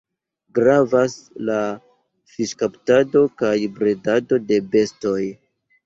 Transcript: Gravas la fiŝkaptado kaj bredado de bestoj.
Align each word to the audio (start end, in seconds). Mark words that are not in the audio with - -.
Gravas 0.59 1.17
la 1.51 1.59
fiŝkaptado 2.33 3.25
kaj 3.45 3.55
bredado 3.79 4.45
de 4.51 4.63
bestoj. 4.75 5.19